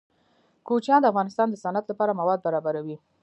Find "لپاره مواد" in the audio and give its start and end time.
1.91-2.39